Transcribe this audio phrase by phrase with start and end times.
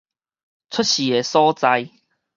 [0.71, 1.87] 出世的所在